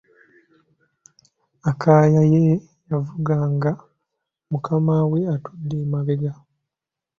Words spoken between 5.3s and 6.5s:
atudde mabega.